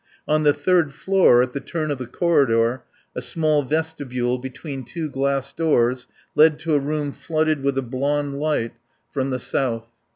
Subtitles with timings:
[0.27, 2.81] On the third floor, at the turn of the corridor,
[3.15, 8.39] a small vestibule between two glass doors led to a room flooded with a blond
[8.39, 8.73] light
[9.13, 9.91] from the south.